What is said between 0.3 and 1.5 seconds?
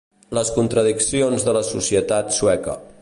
Les contradiccions